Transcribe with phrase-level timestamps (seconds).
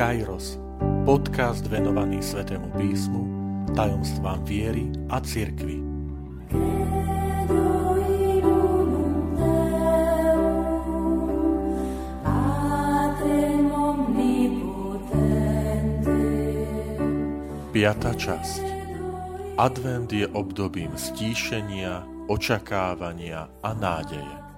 [0.00, 0.56] Kairos,
[1.04, 3.20] podcast venovaný Svetému písmu,
[3.76, 5.76] tajomstvám viery a cirkvi.
[17.76, 18.64] Piatá časť
[19.60, 24.49] Advent je obdobím stíšenia, očakávania a nádeje.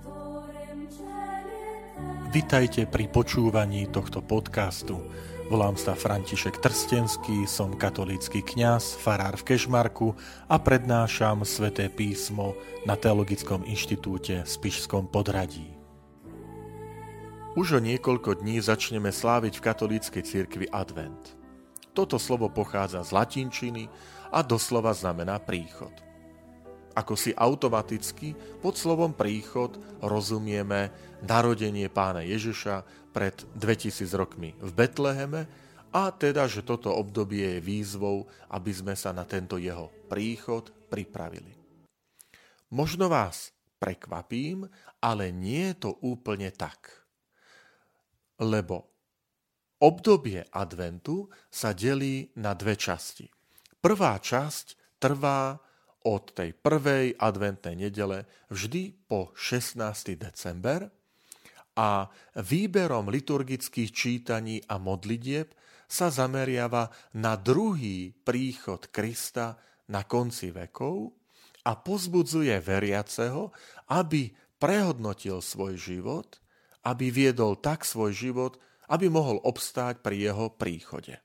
[2.33, 5.05] Vitajte pri počúvaní tohto podcastu.
[5.53, 10.17] Volám sa František Trstenský, som katolícky kňaz, farár v Kešmarku
[10.49, 12.57] a prednášam sväté písmo
[12.89, 15.77] na Teologickom inštitúte v Spišskom podradí.
[17.53, 21.37] Už o niekoľko dní začneme sláviť v katolíckej cirkvi advent.
[21.93, 23.93] Toto slovo pochádza z latinčiny
[24.33, 25.93] a doslova znamená príchod–
[26.93, 30.93] ako si automaticky pod slovom príchod rozumieme
[31.25, 35.49] narodenie pána Ježiša pred 2000 rokmi v Betleheme
[35.93, 41.53] a teda, že toto obdobie je výzvou, aby sme sa na tento jeho príchod pripravili.
[42.73, 44.65] Možno vás prekvapím,
[45.05, 46.89] ale nie je to úplne tak.
[48.41, 48.89] Lebo
[49.85, 53.29] obdobie adventu sa delí na dve časti.
[53.83, 55.61] Prvá časť trvá
[56.07, 60.19] od tej prvej adventnej nedele vždy po 16.
[60.19, 60.91] december
[61.79, 65.55] a výberom liturgických čítaní a modlitieb
[65.89, 69.61] sa zameriava na druhý príchod Krista
[69.93, 71.13] na konci vekov
[71.69, 73.53] a pozbudzuje veriaceho,
[73.93, 76.41] aby prehodnotil svoj život,
[76.87, 78.59] aby viedol tak svoj život,
[78.91, 81.19] aby mohol obstáť pri jeho príchode.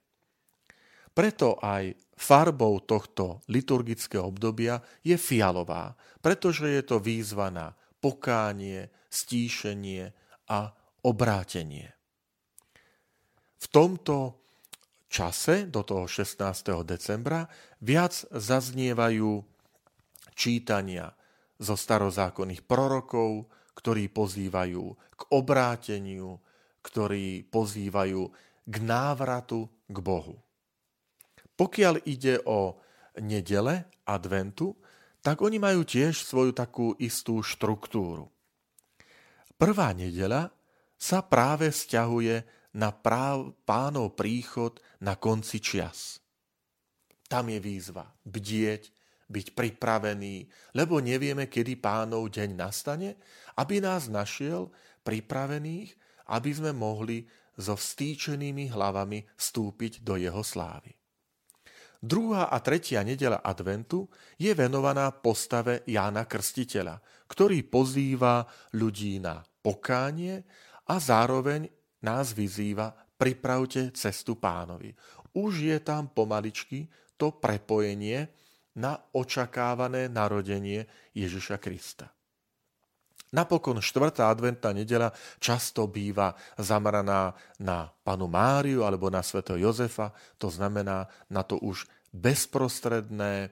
[1.18, 10.14] Preto aj farbou tohto liturgického obdobia je fialová, pretože je to výzva na pokánie, stíšenie
[10.54, 10.70] a
[11.02, 11.90] obrátenie.
[13.58, 14.38] V tomto
[15.10, 16.86] čase, do toho 16.
[16.86, 17.50] decembra,
[17.82, 19.42] viac zaznievajú
[20.38, 21.18] čítania
[21.58, 26.38] zo starozákonných prorokov, ktorí pozývajú k obráteniu,
[26.86, 28.22] ktorí pozývajú
[28.70, 30.47] k návratu k Bohu.
[31.58, 32.78] Pokiaľ ide o
[33.18, 34.78] nedele adventu,
[35.26, 38.30] tak oni majú tiež svoju takú istú štruktúru.
[39.58, 40.54] Prvá nedela
[40.96, 42.46] sa práve vzťahuje
[42.78, 46.22] na práv, pánov príchod na konci čias.
[47.26, 48.94] Tam je výzva bdieť,
[49.28, 50.48] byť pripravený,
[50.78, 53.20] lebo nevieme, kedy pánov deň nastane,
[53.60, 54.72] aby nás našiel
[55.04, 55.92] pripravených,
[56.32, 57.28] aby sme mohli
[57.60, 60.96] so vstýčenými hlavami vstúpiť do jeho slávy.
[61.98, 64.06] Druhá a tretia nedela adventu
[64.38, 68.46] je venovaná postave Jána Krstiteľa, ktorý pozýva
[68.78, 70.46] ľudí na pokánie
[70.88, 71.66] a zároveň
[72.06, 74.94] nás vyzýva pripravte cestu pánovi.
[75.34, 76.86] Už je tam pomaličky
[77.18, 78.30] to prepojenie
[78.78, 80.86] na očakávané narodenie
[81.18, 82.17] Ježiša Krista.
[83.28, 85.12] Napokon štvrtá adventná nedela
[85.44, 91.92] často býva zameraná na panu Máriu alebo na svätého Jozefa, to znamená na to už
[92.16, 93.50] bezprostredné e,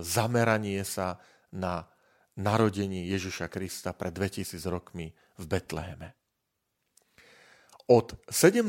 [0.00, 1.20] zameranie sa
[1.52, 1.84] na
[2.40, 6.16] narodenie Ježiša Krista pred 2000 rokmi v Betleheme.
[7.88, 8.68] Od 17.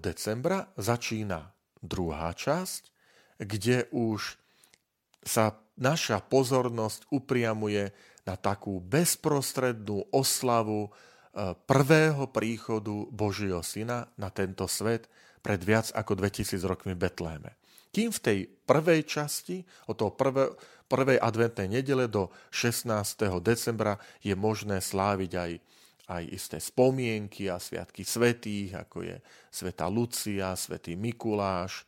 [0.00, 2.82] decembra začína druhá časť,
[3.40, 4.40] kde už
[5.20, 7.92] sa naša pozornosť upriamuje
[8.26, 10.90] na takú bezprostrednú oslavu e,
[11.54, 15.06] prvého príchodu Božieho Syna na tento svet
[15.40, 17.50] pred viac ako 2000 rokmi v Betléme.
[17.94, 20.52] Kým v tej prvej časti, od toho prvé,
[20.90, 22.90] prvej adventnej nedele do 16.
[23.42, 25.52] decembra je možné sláviť aj,
[26.10, 29.16] aj isté spomienky a sviatky svetých, ako je
[29.50, 31.86] sveta Lucia, svetý Mikuláš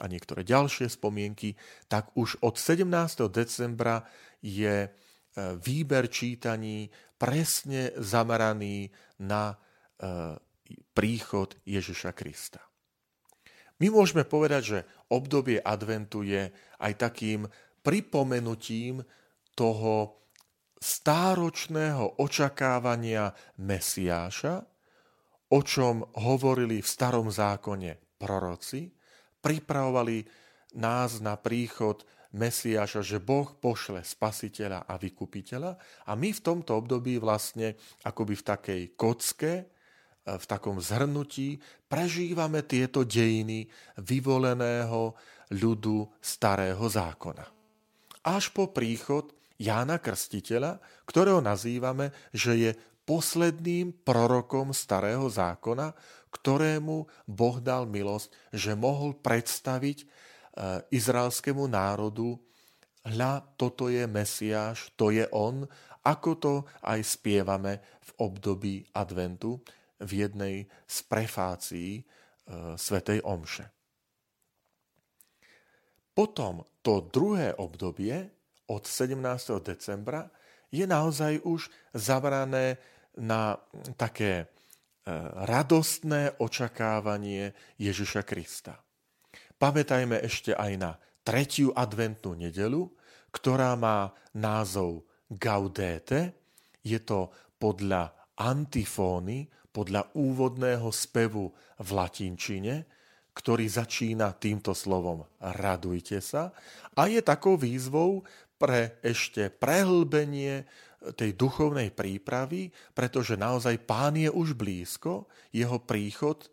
[0.00, 1.54] a niektoré ďalšie spomienky,
[1.86, 2.88] tak už od 17.
[3.28, 4.02] decembra
[4.40, 4.88] je
[5.36, 8.90] výber čítaní presne zameraný
[9.22, 9.56] na e,
[10.96, 12.60] príchod Ježiša Krista.
[13.80, 14.78] My môžeme povedať, že
[15.08, 17.48] obdobie adventu je aj takým
[17.80, 19.00] pripomenutím
[19.56, 20.20] toho
[20.80, 24.64] stáročného očakávania Mesiáša,
[25.50, 28.88] o čom hovorili v starom zákone proroci,
[29.40, 30.24] pripravovali
[30.76, 35.72] nás na príchod Mesiáša, že Boh pošle spasiteľa a vykupiteľa
[36.06, 37.74] a my v tomto období vlastne
[38.06, 39.64] akoby v takej kocke, e,
[40.38, 41.58] v takom zhrnutí
[41.90, 43.66] prežívame tieto dejiny
[43.98, 45.18] vyvoleného
[45.50, 47.46] ľudu starého zákona.
[48.22, 50.78] Až po príchod Jána Krstiteľa,
[51.10, 52.70] ktorého nazývame, že je
[53.10, 55.98] posledným prorokom starého zákona,
[56.30, 60.06] ktorému Boh dal milosť, že mohol predstaviť
[60.90, 62.36] izraelskému národu,
[63.06, 65.64] hľa, toto je Mesiáš, to je on,
[66.04, 66.54] ako to
[66.84, 69.60] aj spievame v období adventu
[70.00, 70.56] v jednej
[70.88, 72.02] z prefácií e,
[72.76, 73.68] Svetej Omše.
[76.16, 78.16] Potom to druhé obdobie
[78.72, 79.20] od 17.
[79.60, 80.24] decembra
[80.72, 82.80] je naozaj už zabrané
[83.20, 83.60] na
[84.00, 84.46] také e,
[85.44, 88.80] radostné očakávanie Ježiša Krista.
[89.60, 92.88] Pamätajme ešte aj na tretiu adventnú nedelu,
[93.28, 96.32] ktorá má názov Gaudete.
[96.80, 97.28] Je to
[97.60, 98.08] podľa
[98.40, 102.88] antifóny, podľa úvodného spevu v latinčine,
[103.36, 106.56] ktorý začína týmto slovom radujte sa
[106.96, 108.24] a je takou výzvou
[108.56, 110.64] pre ešte prehlbenie
[111.16, 116.48] tej duchovnej prípravy, pretože naozaj pán je už blízko, jeho príchod, e,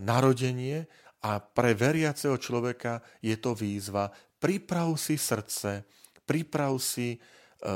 [0.00, 0.88] narodenie
[1.24, 4.12] a pre veriaceho človeka je to výzva.
[4.36, 5.88] Priprav si srdce,
[6.28, 7.18] priprav si e,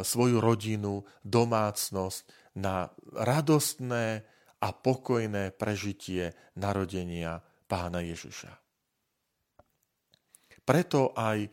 [0.05, 2.21] svoju rodinu, domácnosť
[2.61, 4.07] na radostné
[4.61, 8.53] a pokojné prežitie narodenia pána Ježiša.
[10.69, 11.51] Preto aj e,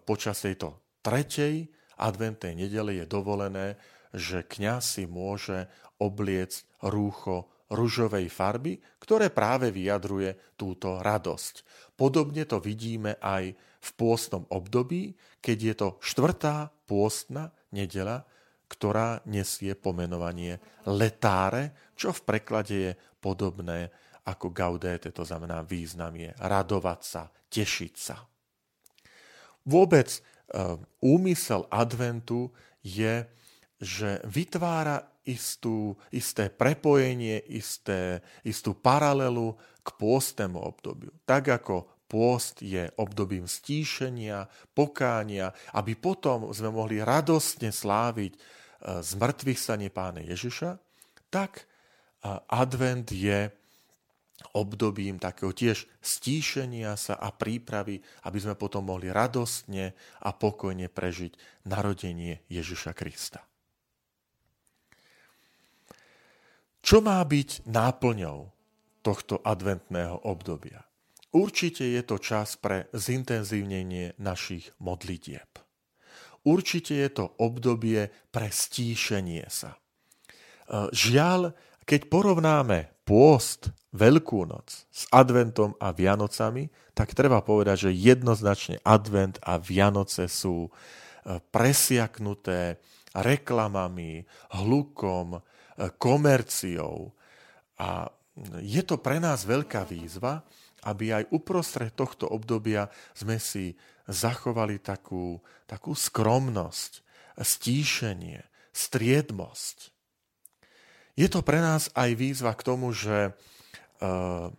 [0.00, 1.68] počas tejto tretej
[2.00, 3.76] adventnej nedele je dovolené,
[4.16, 5.68] že kňaz si môže
[6.00, 11.54] obliecť rúcho ružovej farby, ktoré práve vyjadruje túto radosť.
[11.96, 18.24] Podobne to vidíme aj v pôstnom období, keď je to štvrtá pôstna nedela,
[18.68, 23.92] ktorá nesie pomenovanie letáre, čo v preklade je podobné
[24.24, 28.16] ako gaudete, to znamená význam je radovať sa, tešiť sa.
[29.68, 30.08] Vôbec
[30.52, 32.52] Ehm, úmysel adventu
[32.84, 33.24] je,
[33.80, 41.12] že vytvára istú, isté prepojenie, isté, istú paralelu k pôstnemu obdobiu.
[41.24, 48.38] Tak ako pôst je obdobím stíšenia, pokánia, aby potom sme mohli radostne sláviť e,
[49.00, 50.76] zmrtvých stanie pána Ježiša,
[51.32, 51.64] tak e,
[52.52, 53.48] advent je
[54.52, 61.64] obdobím takého tiež stíšenia sa a prípravy, aby sme potom mohli radostne a pokojne prežiť
[61.66, 63.42] narodenie Ježiša Krista.
[66.84, 68.52] Čo má byť náplňou
[69.00, 70.84] tohto adventného obdobia?
[71.32, 75.48] Určite je to čas pre zintenzívnenie našich modlitieb.
[76.44, 79.80] Určite je to obdobie pre stíšenie sa.
[80.92, 81.56] Žiaľ,
[81.88, 86.66] keď porovnáme pôst, Veľkú noc s adventom a Vianocami,
[86.98, 90.70] tak treba povedať, že jednoznačne advent a Vianoce sú e,
[91.54, 92.82] presiaknuté
[93.14, 94.26] reklamami,
[94.58, 95.40] hlukom, e,
[95.98, 97.12] komerciou.
[97.78, 98.08] A
[98.62, 100.42] je to pre nás veľká výzva,
[100.84, 103.72] aby aj uprostred tohto obdobia sme si
[104.04, 107.00] zachovali takú, takú skromnosť,
[107.40, 108.44] stíšenie,
[108.74, 109.94] striedmosť.
[111.14, 113.32] Je to pre nás aj výzva k tomu, že e,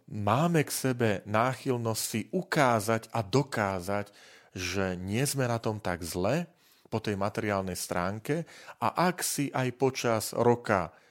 [0.07, 4.09] máme k sebe náchylnosť si ukázať a dokázať,
[4.55, 6.47] že nie sme na tom tak zle
[6.87, 8.47] po tej materiálnej stránke
[8.79, 11.04] a ak si aj počas roka e,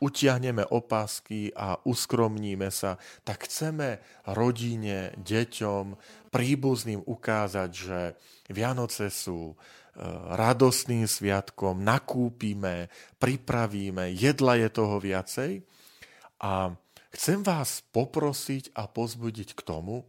[0.00, 4.00] utiahneme opasky a uskromníme sa, tak chceme
[4.32, 5.84] rodine, deťom,
[6.32, 8.00] príbuzným ukázať, že
[8.48, 9.52] Vianoce sú
[10.32, 12.88] radostným sviatkom, nakúpime,
[13.20, 15.60] pripravíme, jedla je toho viacej.
[16.40, 16.72] A
[17.12, 20.08] chcem vás poprosiť a pozbudiť k tomu,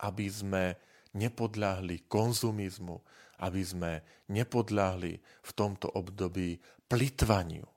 [0.00, 0.64] aby sme
[1.12, 2.96] nepodľahli konzumizmu,
[3.40, 3.92] aby sme
[4.32, 6.56] nepodľahli v tomto období
[6.88, 7.75] plitvaniu eh,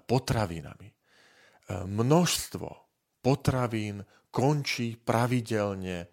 [0.00, 0.88] potravinami.
[0.88, 2.68] Eh, množstvo
[3.20, 6.08] potravín končí pravidelne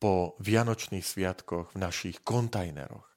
[0.00, 3.08] po Vianočných sviatkoch v našich kontajneroch.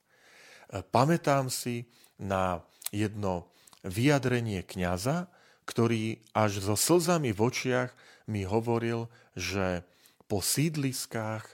[0.91, 1.87] Pamätám si
[2.19, 2.59] na
[2.91, 3.51] jedno
[3.87, 5.31] vyjadrenie kňaza,
[5.67, 7.91] ktorý až so slzami v očiach
[8.27, 9.83] mi hovoril, že
[10.27, 11.53] po sídliskách e,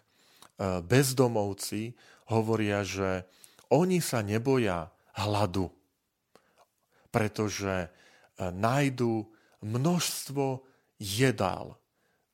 [0.82, 1.94] bezdomovci
[2.30, 3.26] hovoria, že
[3.74, 5.70] oni sa neboja hladu,
[7.14, 7.90] pretože
[8.38, 9.30] e, nájdu
[9.64, 10.66] množstvo
[11.00, 11.80] jedál,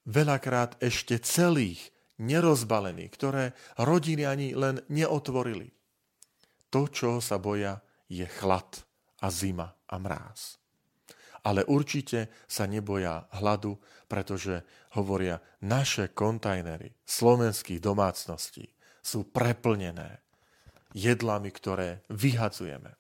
[0.10, 3.46] veľakrát ešte celých, nerozbalených, ktoré
[3.80, 5.72] rodiny ani len neotvorili.
[6.70, 7.80] To, čo sa boja,
[8.12, 8.84] je chlad
[9.24, 10.60] a zima a mráz.
[11.48, 13.80] Ale určite sa neboja hladu,
[14.12, 14.68] pretože
[15.00, 18.68] hovoria, naše kontajnery slovenských domácností
[19.00, 20.20] sú preplnené
[20.92, 22.99] jedlami, ktoré vyhadzujeme.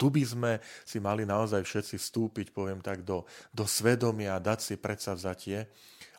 [0.00, 0.52] Tu by sme
[0.88, 5.68] si mali naozaj všetci vstúpiť, poviem tak, do, do svedomia dať si predsavzatie,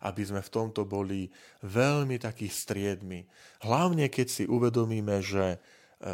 [0.06, 1.34] aby sme v tomto boli
[1.66, 3.26] veľmi takí striedmi.
[3.66, 5.60] Hlavne keď si uvedomíme, že e,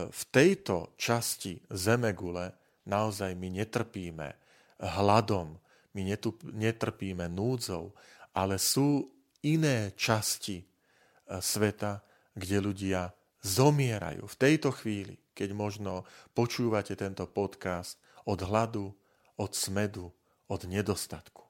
[0.08, 2.56] v tejto časti Zemegule
[2.88, 4.28] naozaj my netrpíme
[4.80, 5.60] hladom,
[5.92, 6.02] my
[6.56, 7.92] netrpíme núdzou,
[8.32, 9.12] ale sú
[9.44, 10.66] iné časti e,
[11.44, 12.00] sveta,
[12.32, 13.12] kde ľudia
[13.44, 14.24] zomierajú.
[14.24, 18.90] V tejto chvíli, keď možno počúvate tento podcast od hladu,
[19.38, 20.10] od smedu,
[20.50, 21.46] od nedostatku.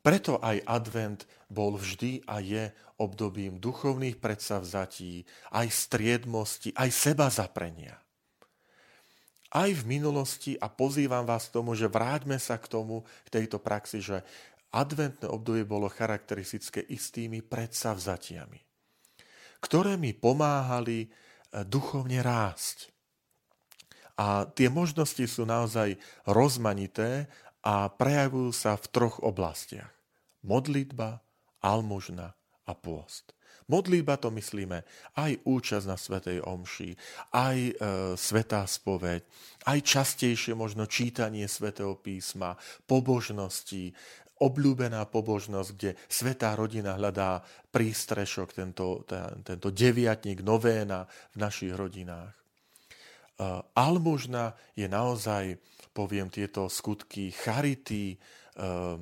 [0.00, 8.00] Preto aj advent bol vždy a je obdobím duchovných predsavzatí, aj striedmosti, aj seba zaprenia.
[9.48, 13.60] Aj v minulosti, a pozývam vás k tomu, že vráťme sa k tomu, k tejto
[13.60, 14.24] praxi, že
[14.72, 18.60] adventné obdobie bolo charakteristické istými predsavzatiami,
[19.64, 21.08] ktoré mi pomáhali
[21.52, 22.92] duchovne rásť.
[24.18, 25.94] A tie možnosti sú naozaj
[26.26, 27.30] rozmanité
[27.62, 29.90] a prejavujú sa v troch oblastiach.
[30.42, 31.22] Modlitba,
[31.62, 32.34] almužna
[32.66, 33.38] a pôst.
[33.68, 34.80] Modlitba to myslíme
[35.12, 36.96] aj účasť na Svetej Omši,
[37.36, 37.72] aj e,
[38.16, 39.20] Svetá spoveď,
[39.68, 42.56] aj častejšie možno čítanie Svetého písma,
[42.88, 43.92] pobožnosti,
[44.38, 47.42] obľúbená pobožnosť, kde Svetá rodina hľadá
[47.74, 49.02] prístrešok, tento,
[49.42, 52.32] tento deviatník, novéna v našich rodinách.
[52.32, 52.36] E,
[53.74, 55.58] almužna je naozaj
[55.98, 58.94] poviem tieto skutky charity, eh,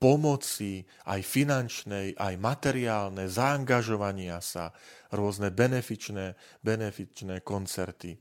[0.00, 4.72] pomoci, aj finančnej, aj materiálne, zaangažovania sa,
[5.12, 6.32] rôzne benefičné,
[6.64, 8.16] benefičné koncerty,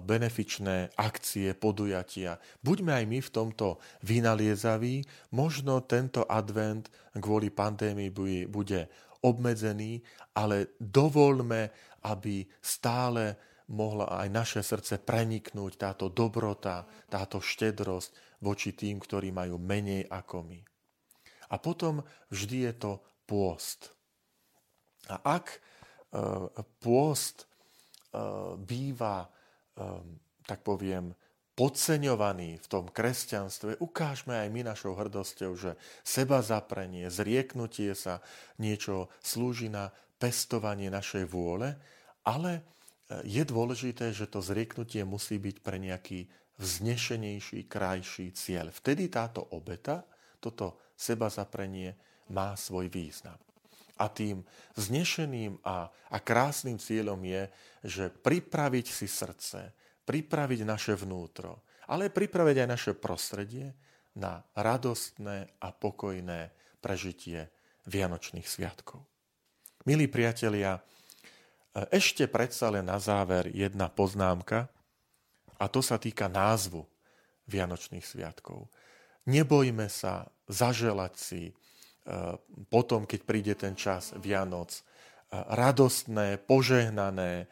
[0.00, 2.40] benefičné akcie, podujatia.
[2.62, 5.04] Buďme aj my v tomto vynaliezaví.
[5.34, 8.08] Možno tento advent kvôli pandémii
[8.48, 8.88] bude
[9.22, 10.00] obmedzený,
[10.38, 11.74] ale dovolme,
[12.06, 13.36] aby stále
[13.68, 20.46] mohla aj naše srdce preniknúť táto dobrota, táto štedrosť voči tým, ktorí majú menej ako
[20.46, 20.60] my.
[21.52, 22.00] A potom
[22.32, 22.92] vždy je to
[23.28, 23.92] pôst.
[25.08, 25.58] A ak e,
[26.80, 27.46] pôst e,
[28.60, 29.28] býva,
[30.44, 31.14] tak poviem,
[31.58, 35.74] podceňovaný v tom kresťanstve, ukážme aj my našou hrdosťou, že
[36.06, 38.22] seba zaprenie, zrieknutie sa
[38.62, 39.90] niečo slúži na
[40.22, 41.74] pestovanie našej vôle,
[42.22, 42.62] ale
[43.26, 48.70] je dôležité, že to zrieknutie musí byť pre nejaký vznešenejší, krajší cieľ.
[48.70, 50.04] Vtedy táto obeta,
[50.38, 51.94] toto seba zaprenie
[52.30, 53.38] má svoj význam.
[53.98, 54.46] A tým
[54.78, 57.42] vznešeným a, a krásnym cieľom je,
[57.82, 59.74] že pripraviť si srdce,
[60.06, 63.74] pripraviť naše vnútro, ale pripraviť aj naše prostredie
[64.14, 67.50] na radostné a pokojné prežitie
[67.90, 69.02] Vianočných sviatkov.
[69.86, 70.78] Milí priatelia,
[71.88, 74.68] ešte predsa len na záver jedna poznámka,
[75.58, 76.86] a to sa týka názvu
[77.50, 78.70] Vianočných sviatkov.
[79.26, 81.42] Nebojme sa zaželať si
[82.72, 84.80] potom, keď príde ten čas Vianoc, e,
[85.36, 87.46] radostné, požehnané e,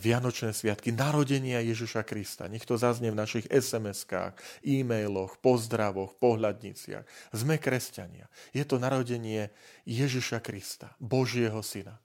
[0.00, 2.48] Vianočné sviatky, narodenia Ježiša Krista.
[2.48, 7.04] Nech to zaznie v našich SMS-kách, e-mailoch, pozdravoch, pohľadniciach.
[7.36, 8.28] Sme kresťania.
[8.56, 9.52] Je to narodenie
[9.84, 12.00] Ježiša Krista, Božieho Syna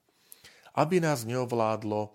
[0.75, 2.12] aby nás neovládlo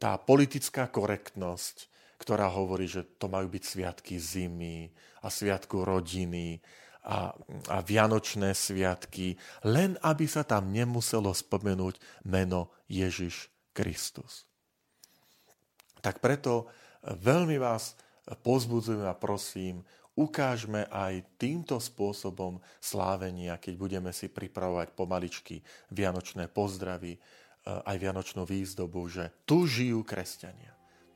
[0.00, 1.88] tá politická korektnosť,
[2.20, 4.92] ktorá hovorí, že to majú byť sviatky zimy
[5.24, 6.60] a sviatku rodiny
[7.04, 7.32] a,
[7.68, 14.44] a vianočné sviatky, len aby sa tam nemuselo spomenúť meno Ježiš Kristus.
[16.00, 16.68] Tak preto
[17.04, 17.96] veľmi vás
[18.44, 19.84] pozbudzujem a prosím,
[20.16, 27.16] ukážme aj týmto spôsobom slávenia, keď budeme si pripravovať pomaličky vianočné pozdravy,
[27.64, 30.69] aj Vianočnú výzdobu, že tu žijú kresťania.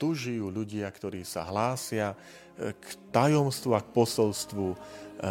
[0.04, 4.78] Tu žijú ľudia, ktorí sa hlásia e, k tajomstvu a k posolstvu e,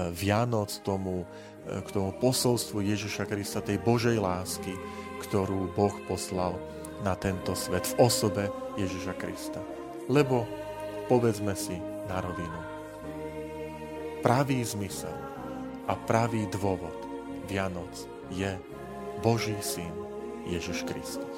[0.09, 1.29] Vianoc, tomu,
[1.69, 4.73] e, k tomu posolstvu Ježiša Krista, tej Božej lásky,
[5.21, 6.57] ktorú Boh poslal
[7.05, 8.49] na tento svet v osobe
[8.81, 9.61] Ježiša Krista.
[10.09, 10.49] Lebo,
[11.05, 11.77] povedzme si
[12.09, 12.59] na rovinu,
[14.25, 15.13] pravý zmysel
[15.85, 16.97] a pravý dôvod
[17.45, 17.93] Vianoc
[18.33, 18.57] je
[19.21, 19.93] Boží syn
[20.49, 21.37] Ježiš Kristus.